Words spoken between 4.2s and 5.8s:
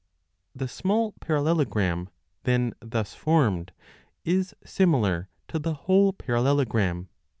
is similar to the